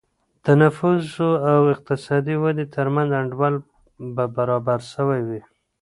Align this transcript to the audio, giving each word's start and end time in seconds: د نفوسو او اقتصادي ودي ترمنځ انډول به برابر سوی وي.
د 0.45 0.47
نفوسو 0.61 1.29
او 1.51 1.59
اقتصادي 1.73 2.35
ودي 2.43 2.65
ترمنځ 2.75 3.09
انډول 3.19 3.53
به 4.15 4.23
برابر 4.35 4.79
سوی 4.93 5.21
وي. 5.27 5.41